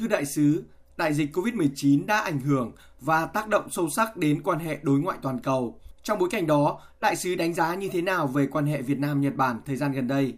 [0.00, 0.62] thưa đại sứ,
[0.96, 5.00] đại dịch COVID-19 đã ảnh hưởng và tác động sâu sắc đến quan hệ đối
[5.00, 5.80] ngoại toàn cầu.
[6.02, 8.98] Trong bối cảnh đó, đại sứ đánh giá như thế nào về quan hệ Việt
[8.98, 10.34] Nam Nhật Bản thời gian gần đây?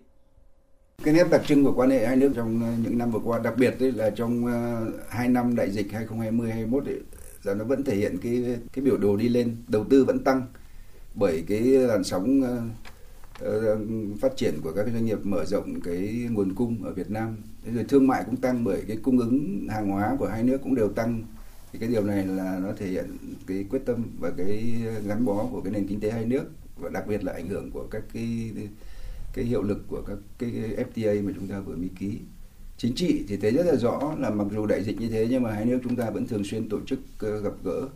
[1.04, 3.38] Cái nét đặc trưng của quan hệ hai nước trong ờ, những năm vừa qua,
[3.38, 6.80] đặc biệt là trong ờ, hai năm đại dịch 2020-2021
[7.42, 10.46] là nó vẫn thể hiện cái cái biểu đồ đi lên, đầu tư vẫn tăng
[11.14, 12.42] bởi cái làn sóng
[13.40, 13.78] ờ,
[14.20, 17.36] phát triển của các doanh nghiệp mở rộng cái nguồn cung ở Việt Nam.
[17.66, 20.74] Rồi thương mại cũng tăng bởi cái cung ứng hàng hóa của hai nước cũng
[20.74, 21.22] đều tăng.
[21.72, 24.74] Thì cái điều này là nó thể hiện cái quyết tâm và cái
[25.06, 26.44] gắn bó của cái nền kinh tế hai nước
[26.76, 28.52] và đặc biệt là ảnh hưởng của các cái
[29.32, 30.50] cái hiệu lực của các cái
[30.94, 32.18] FTA mà chúng ta vừa mới ký
[32.76, 35.42] chính trị thì thấy rất là rõ là mặc dù đại dịch như thế nhưng
[35.42, 37.88] mà hai nước chúng ta vẫn thường xuyên tổ chức ờ, gặp gỡ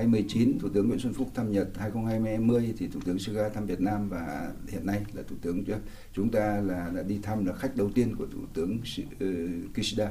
[0.00, 3.80] 2019 Thủ tướng Nguyễn Xuân Phúc thăm Nhật 2020 thì Thủ tướng Suga thăm Việt
[3.80, 5.64] Nam và hiện nay là Thủ tướng
[6.12, 8.78] chúng ta là đã đi thăm là khách đầu tiên của Thủ tướng
[9.20, 9.26] ờ,
[9.74, 10.10] Kishida.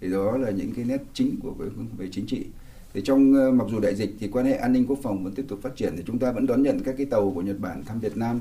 [0.00, 1.54] Thì đó là những cái nét chính của
[1.98, 2.46] về chính trị.
[2.94, 5.34] Thì trong ờ, mặc dù đại dịch thì quan hệ an ninh quốc phòng vẫn
[5.34, 7.60] tiếp tục phát triển, thì chúng ta vẫn đón nhận các cái tàu của Nhật
[7.60, 8.40] Bản thăm Việt Nam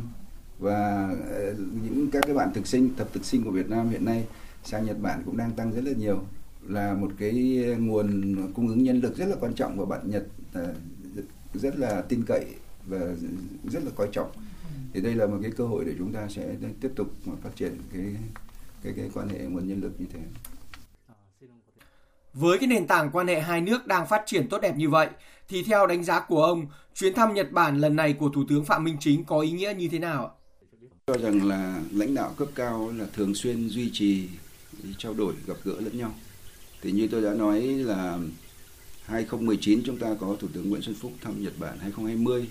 [0.60, 4.06] và ờ, những các cái bạn thực sinh thập thực sinh của Việt Nam hiện
[4.06, 4.24] nay
[4.64, 6.24] sang Nhật Bản cũng đang tăng rất là nhiều
[6.62, 7.34] là một cái
[7.80, 10.74] nguồn cung ứng nhân lực rất là quan trọng và bạn Nhật ờ,
[11.54, 12.46] rất là tin cậy
[12.86, 13.00] và
[13.64, 14.32] rất là coi trọng
[14.94, 17.08] thì đây là một cái cơ hội để chúng ta sẽ tiếp tục
[17.44, 18.16] phát triển cái
[18.84, 20.20] cái cái quan hệ nguồn nhân lực như thế.
[22.34, 25.08] Với cái nền tảng quan hệ hai nước đang phát triển tốt đẹp như vậy,
[25.48, 28.66] thì theo đánh giá của ông, chuyến thăm Nhật Bản lần này của Thủ tướng
[28.66, 30.38] Phạm Minh Chính có ý nghĩa như thế nào?
[31.08, 34.30] cho rằng là lãnh đạo cấp cao là thường xuyên duy trì
[34.98, 36.14] trao đổi gặp gỡ lẫn nhau.
[36.82, 38.20] Thì như tôi đã nói là
[39.06, 42.48] 2019 chúng ta có Thủ tướng Nguyễn Xuân Phúc thăm Nhật Bản 2020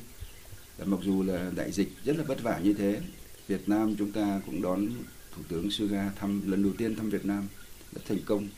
[0.79, 3.01] là mặc dù là đại dịch rất là vất vả như thế,
[3.49, 4.89] Việt Nam chúng ta cũng đón
[5.37, 7.49] Thủ tướng Suga thăm, lần đầu tiên thăm Việt Nam
[7.93, 8.49] rất thành công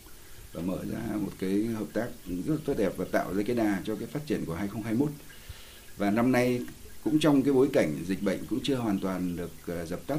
[0.52, 3.56] và mở ra một cái hợp tác rất là tốt đẹp và tạo ra cái
[3.56, 5.11] đà cho cái phát triển của 2021
[5.96, 6.61] và năm nay
[7.05, 10.18] cũng trong cái bối cảnh dịch bệnh cũng chưa hoàn toàn được ờ, dập tắt,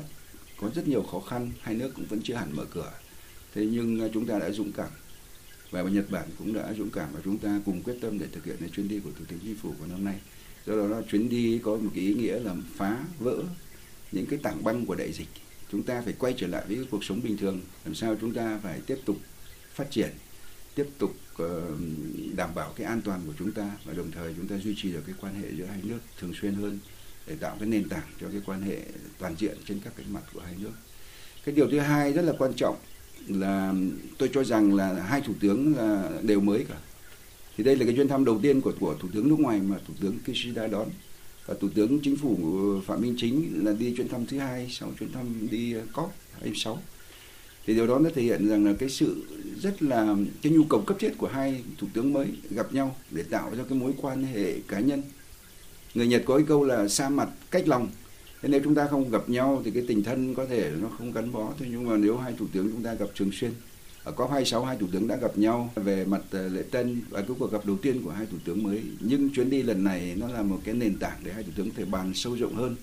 [0.61, 2.91] có rất nhiều khó khăn, hai nước cũng vẫn chưa hẳn mở cửa.
[3.53, 4.89] Thế nhưng ờ, chúng ta đã dũng cảm
[5.71, 8.45] và Nhật Bản cũng đã dũng cảm và chúng ta cùng quyết tâm để thực
[8.45, 10.15] hiện cái chuyến đi của Thủ tướng Chính phủ của năm nay
[10.65, 13.43] do đó là chuyến đi có một cái ý nghĩa là phá vỡ
[14.11, 15.27] những cái tảng băng của đại dịch
[15.71, 18.59] chúng ta phải quay trở lại với cuộc sống bình thường, làm sao chúng ta
[18.63, 19.17] phải tiếp tục
[19.73, 20.09] phát triển,
[20.75, 21.71] tiếp tục ờ,
[22.35, 24.91] đảm bảo cái an toàn của chúng ta và đồng thời chúng ta duy trì
[24.91, 26.79] được cái quan hệ giữa hai nước thường xuyên hơn
[27.27, 28.77] để tạo cái nền tảng cho cái quan hệ
[29.19, 30.71] toàn diện trên các cái mặt của hai nước.
[31.45, 32.77] Cái điều thứ hai rất là quan trọng
[33.27, 33.73] là
[34.17, 36.75] tôi cho rằng là hai thủ tướng là đều mới cả.
[37.57, 39.77] Thì đây là cái chuyến thăm đầu tiên của của thủ tướng nước ngoài mà
[39.87, 40.87] thủ tướng Kishida đón.
[41.45, 44.67] Và thủ tướng chính phủ ờ, Phạm Minh Chính là đi chuyến thăm thứ hai
[44.69, 46.79] sau chuyến thăm đi ờ, COP 26
[47.69, 49.23] thì điều đó nó thể hiện rằng là cái sự
[49.61, 53.23] rất là, cái nhu cầu cấp thiết của hai thủ tướng mới gặp nhau để
[53.23, 55.01] tạo ra cái mối quan hệ cá nhân.
[55.93, 57.89] Người Nhật có cái câu là xa mặt cách lòng
[58.41, 61.11] thế nếu chúng ta không gặp nhau thì cái tình thân có thể nó không
[61.11, 61.67] gắn bó thôi.
[61.71, 63.51] Nhưng mà nếu hai thủ tướng chúng ta gặp thường xuyên,
[64.03, 67.21] ở COP 26 hai thủ tướng đã gặp nhau về mặt ờ, lễ tân và
[67.21, 68.83] cái cuộc gặp đầu tiên của hai thủ tướng mới.
[68.99, 71.69] Nhưng chuyến đi lần này nó là một cái nền tảng để hai thủ tướng
[71.75, 72.75] thể bàn sâu rộng hơn.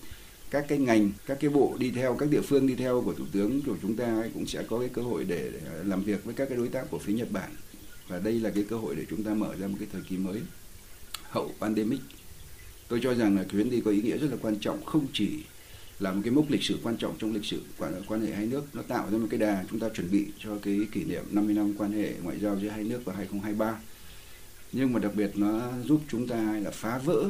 [0.51, 3.25] Các cái ngành, các cái bộ đi theo, các địa phương đi theo của thủ
[3.31, 6.33] tướng của chúng ta cũng sẽ có cái cơ hội để ờ, làm việc với
[6.33, 7.51] các cái đối tác của phía Nhật Bản.
[8.07, 10.17] Và đây là cái cơ hội để chúng ta mở ra một cái thời kỳ
[10.17, 10.39] mới.
[11.29, 11.99] Hậu pandemic
[12.87, 15.29] tôi cho rằng là chuyến đi có ý nghĩa rất là quan trọng không chỉ
[15.99, 18.45] là một cái mốc lịch sử quan trọng trong lịch sử quan, quan hệ hai
[18.45, 21.23] nước nó tạo ra một cái đà chúng ta chuẩn bị cho cái kỷ niệm
[21.31, 23.79] 50 năm quan hệ ngoại giao giữa hai nước vào 2023
[24.71, 27.29] nhưng mà đặc biệt nó giúp chúng ta là phá vỡ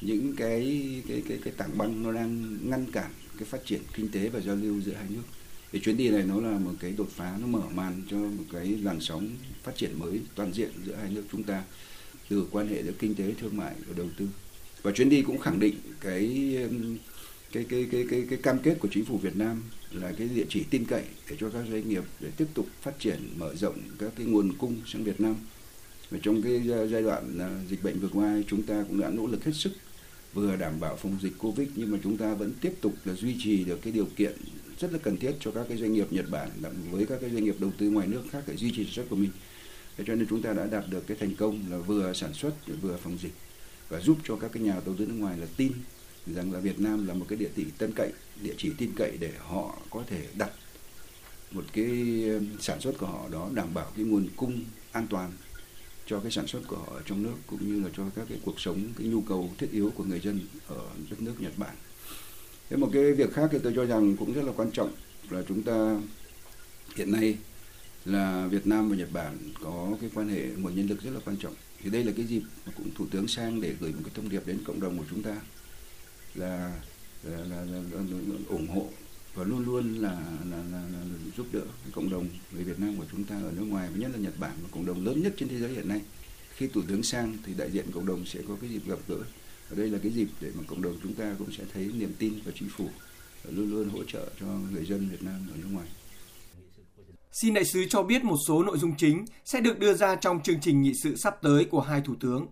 [0.00, 4.08] những cái cái cái cái tảng băng nó đang ngăn cản cái phát triển kinh
[4.08, 5.22] tế và giao lưu giữa hai nước.
[5.72, 8.44] Cái chuyến đi này nó là một cái đột phá nó mở màn cho một
[8.52, 9.30] cái làn sóng
[9.62, 11.62] phát triển mới toàn diện giữa hai nước chúng ta
[12.28, 14.28] từ quan hệ giữa kinh tế thương mại và đầu tư
[14.82, 16.96] và chuyến đi cũng khẳng định cái um,
[17.52, 19.62] cái cái cái cái cái cam kết của chính phủ Việt Nam
[19.92, 22.98] là cái địa chỉ tin cậy để cho các doanh nghiệp để tiếp tục phát
[22.98, 25.34] triển, mở rộng các cái nguồn cung sang Việt Nam
[26.10, 29.10] và trong cái uh, giai đoạn uh, dịch bệnh vừa qua, chúng ta cũng đã
[29.10, 29.72] nỗ lực hết sức
[30.34, 33.36] vừa đảm bảo phòng dịch Covid, nhưng mà chúng ta vẫn tiếp tục là duy
[33.38, 34.32] trì được cái điều kiện
[34.80, 36.50] rất là cần thiết cho các cái doanh nghiệp Nhật Bản
[36.90, 39.06] với các cái doanh nghiệp đầu tư ngoài nước khác để duy trì sản xuất
[39.10, 39.30] của mình.
[39.96, 42.52] Thế cho nên chúng ta đã đạt được cái thành công là vừa sản xuất,
[42.82, 43.32] vừa phòng dịch
[43.88, 45.72] và giúp cho các cái nhà đầu tư nước ngoài là tin
[46.26, 48.12] rằng là Việt Nam là một cái địa chỉ tân cậy,
[48.42, 50.50] địa chỉ tin cậy để họ có thể đặt
[51.50, 51.84] một cái
[52.28, 55.32] um, sản xuất của họ đó đảm bảo cái nguồn cung an toàn
[56.06, 58.38] cho cái sản xuất của họ ở trong nước cũng như là cho các cái
[58.44, 60.80] cuộc sống cái nhu cầu thiết yếu của người dân ở
[61.10, 61.76] đất nước Nhật Bản.
[62.70, 64.92] Thế một cái việc khác thì tôi cho rằng cũng rất là quan trọng
[65.30, 66.00] là chúng ta
[66.96, 67.38] hiện nay
[68.04, 71.20] là Việt Nam và Nhật Bản có cái quan hệ nguồn nhân lực rất là
[71.24, 71.54] quan trọng.
[71.82, 74.28] Thì đây là cái dịp mà cũng Thủ tướng sang để gửi một cái thông
[74.28, 75.36] điệp đến cộng đồng của chúng ta
[76.34, 76.80] là
[77.22, 78.88] là, là, là, là, là ủng hộ
[79.34, 80.10] và luôn luôn là
[80.50, 81.60] là, là, là, là giúp đỡ
[81.92, 84.38] cộng đồng người Việt Nam của chúng ta ở nước ngoài và nhất là Nhật
[84.38, 86.00] Bản là cộng đồng lớn nhất trên thế giới hiện nay.
[86.54, 89.18] Khi thủ tướng sang thì đại diện cộng đồng sẽ có cái dịp gặp gỡ.
[89.68, 92.12] và đây là cái dịp để mà cộng đồng chúng ta cũng sẽ thấy niềm
[92.18, 92.90] tin vào chính phủ
[93.44, 95.88] và luôn luôn hỗ trợ cho người dân Việt Nam ở nước ngoài.
[97.32, 100.42] Xin đại sứ cho biết một số nội dung chính sẽ được đưa ra trong
[100.42, 102.46] chương trình nghị sự sắp tới của hai thủ tướng.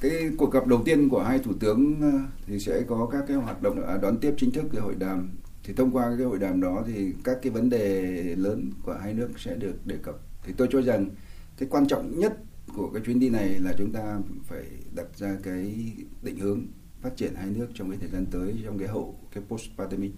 [0.00, 2.10] Cái cuộc gặp đầu tiên của hai thủ tướng ờ,
[2.46, 5.30] thì sẽ có các cái hoạt động à, đón tiếp chính thức cái hội đàm.
[5.64, 8.02] Thì thông qua cái hội đàm đó thì các cái vấn đề
[8.36, 10.16] lớn của hai nước sẽ được đề cập.
[10.44, 11.10] Thì tôi cho rằng
[11.58, 12.38] cái quan trọng nhất
[12.76, 14.64] của cái chuyến đi này là chúng ta phải
[14.94, 15.92] đặt ra cái
[16.22, 16.66] định hướng
[17.00, 20.12] phát triển hai nước trong cái thời gian tới, trong cái hậu, cái post pandemic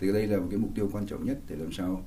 [0.00, 2.02] thì đây là một cái mục tiêu quan trọng nhất để làm sao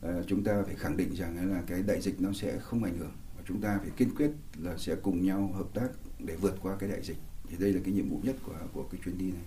[0.00, 2.98] Ờ, chúng ta phải khẳng định rằng là cái đại dịch nó sẽ không ảnh
[2.98, 4.30] hưởng và chúng ta phải kiên quyết
[4.62, 5.88] là sẽ cùng nhau hợp tác
[6.18, 7.16] để vượt qua cái đại dịch.
[7.48, 9.42] Thì đây là cái nhiệm vụ nhất của của cái chuyến đi này.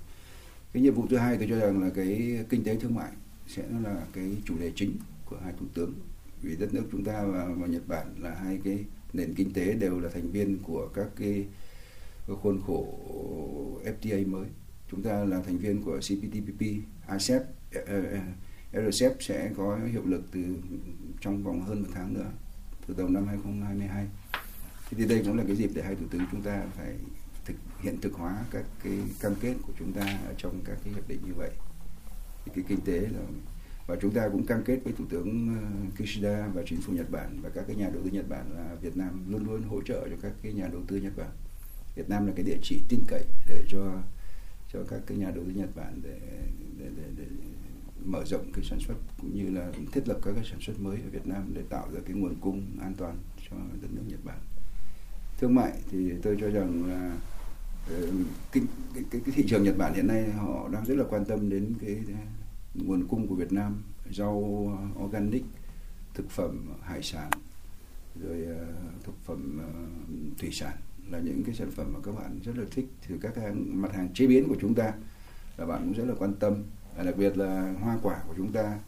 [0.74, 3.12] Cái nhiệm vụ thứ hai tôi cho rằng là cái kinh tế thương mại
[3.48, 5.94] sẽ là cái chủ đề chính của hai thủ tướng.
[6.42, 9.74] Vì đất nước chúng ta và, và Nhật Bản là hai cái nền kinh tế
[9.74, 11.46] đều là thành viên của các cái
[12.28, 13.00] khuôn khổ
[13.86, 14.46] FTA mới.
[14.92, 16.62] Chúng ta là thành viên của CPTPP,
[17.08, 17.44] ASEP,
[18.74, 20.42] RCEP sẽ có hiệu lực từ
[21.22, 22.32] trong vòng hơn một tháng nữa,
[22.88, 24.08] từ đầu năm 2022.
[24.90, 26.94] Thì đây cũng là cái dịp để hai thủ tướng chúng ta phải
[27.46, 30.94] thực hiện thực hóa các cái cam kết của chúng ta ở trong các cái
[30.94, 31.52] hiệp định như vậy.
[32.46, 33.20] Thì cái kinh tế là
[33.88, 35.66] và chúng ta cũng cam kết với thủ tướng ờ,
[35.98, 38.76] Kishida và chính phủ Nhật Bản và các cái nhà đầu tư Nhật Bản là
[38.82, 41.30] Việt Nam luôn luôn hỗ trợ cho các cái nhà đầu tư Nhật Bản
[41.96, 44.02] Việt Nam là cái địa chỉ tin cậy để cho
[44.74, 46.20] cho các cái nhà đầu tư Nhật Bản để
[46.80, 47.26] để, để, để
[48.06, 50.96] mở rộng cái sản xuất cũng như là thiết lập các cái sản xuất mới
[50.96, 53.18] ở Việt Nam để tạo ra cái nguồn cung an toàn
[53.50, 54.40] cho đất nước Nhật Bản.
[55.40, 57.18] Thương mại thì tôi cho rằng là
[57.90, 58.08] ờ,
[58.52, 58.64] cái,
[58.94, 61.50] cái, cái, cái thị trường Nhật Bản hiện nay họ đang rất là quan tâm
[61.50, 61.98] đến cái
[62.74, 64.72] nguồn cung của Việt Nam rau
[65.04, 65.44] organic
[66.14, 67.30] thực phẩm hải sản
[68.22, 70.78] rồi uh, thực phẩm uh, thủy sản
[71.12, 73.94] là những cái sản phẩm mà các bạn rất là thích từ các hàng, mặt
[73.94, 74.94] hàng chế biến của chúng ta
[75.58, 76.64] là bạn cũng rất là quan tâm
[76.98, 78.80] đặc biệt là hoa quả của chúng ta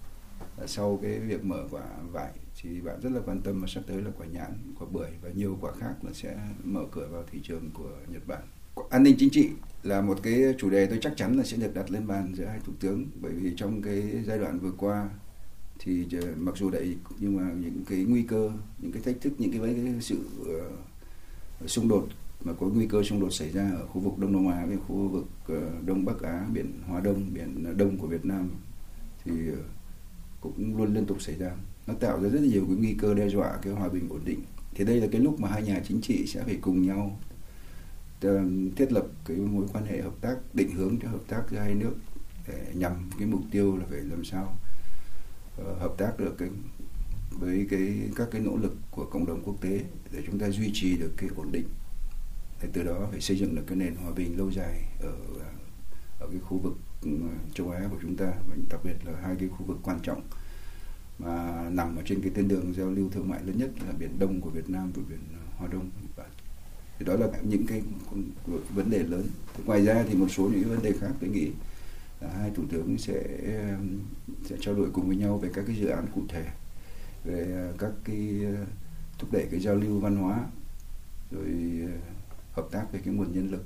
[0.61, 2.31] à, sau cái việc mở quả vải
[2.61, 5.29] thì bạn rất là quan tâm và sắp tới là quả nhãn, quả bưởi và
[5.29, 8.41] nhiều quả khác là sẽ mở cửa vào thị trường của Nhật Bản.
[8.89, 9.49] An ninh chính trị
[9.83, 12.45] là một cái chủ đề tôi chắc chắn là sẽ được đặt lên bàn giữa
[12.45, 15.09] hai thủ tướng bởi vì trong cái giai đoạn vừa qua
[15.79, 19.33] thì ờ, mặc dù đại nhưng mà những cái nguy cơ, những cái thách thức,
[19.37, 22.07] những cái, cái sự uh, xung đột
[22.43, 24.77] mà có nguy cơ xung đột xảy ra ở khu vực Đông Nam Á với
[24.87, 28.49] khu vực uh, Đông Bắc Á, biển Hoa Đông, biển ờ, Đông của Việt Nam
[29.23, 29.57] thì ờ,
[30.41, 31.51] cũng luôn liên tục xảy ra.
[31.87, 34.39] Nó tạo ra rất nhiều cái nguy cơ đe dọa cái hòa bình ổn định.
[34.75, 37.19] Thì đây là cái lúc mà hai nhà chính trị sẽ phải cùng nhau
[38.21, 38.43] ờ,
[38.75, 41.75] thiết lập cái mối quan hệ hợp tác định hướng cho hợp tác giữa hai
[41.75, 41.95] nước
[42.47, 44.57] để nhằm cái mục tiêu là phải làm sao
[45.79, 46.49] hợp tác được cái
[47.39, 49.81] với cái các cái nỗ lực của cộng đồng quốc tế
[50.11, 51.67] để chúng ta duy trì được cái ổn định
[52.61, 55.13] để từ đó phải xây dựng được cái nền hòa bình lâu dài ở
[56.25, 57.11] ở cái khu vực ừ,
[57.53, 60.21] châu Á của chúng ta, và đặc biệt là hai cái khu vực quan trọng
[61.19, 64.19] mà nằm ở trên cái tuyến đường giao lưu thương mại lớn nhất là biển
[64.19, 65.89] Đông của Việt Nam và biển ờ, Hoa Đông.
[66.01, 66.29] Nhật Bản
[66.99, 67.81] thì đó là những cái
[68.75, 69.27] vấn đề lớn.
[69.53, 71.51] Thì ngoài ra thì một số những cái vấn đề khác tôi nghĩ
[72.21, 73.77] là hai thủ tướng sẽ ờ,
[74.45, 76.45] sẽ trao đổi cùng với nhau về các cái dự án cụ thể,
[77.23, 78.41] về ờ, các cái
[79.19, 80.47] thúc đẩy cái giao lưu văn hóa,
[81.31, 81.47] rồi
[82.51, 83.65] hợp tác về cái nguồn nhân lực,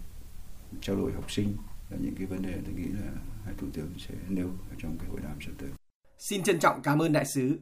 [0.82, 1.54] trao đổi học sinh
[1.90, 3.12] là những cái vấn đề tôi nghĩ là
[3.46, 5.70] hai thủ tướng sẽ nêu ở trong cái hội đàm sắp tới.
[6.18, 7.60] Xin trân trọng cảm ơn đại sứ.